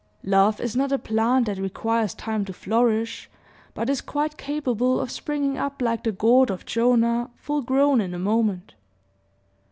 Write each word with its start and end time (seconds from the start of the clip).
Love 0.23 0.59
is 0.59 0.75
not 0.75 0.91
a 0.91 0.97
plant 0.97 1.45
that 1.45 1.59
requires 1.59 2.15
time 2.15 2.43
to 2.43 2.51
flourish, 2.51 3.29
but 3.75 3.87
is 3.87 4.01
quite 4.01 4.35
capable 4.35 4.99
of 4.99 5.11
springing 5.11 5.59
up 5.59 5.79
like 5.79 6.03
the 6.03 6.11
gourd 6.11 6.49
of 6.49 6.65
Jonah 6.65 7.29
full 7.35 7.61
grown 7.61 8.01
in 8.01 8.15
a 8.15 8.17
moment. 8.17 8.73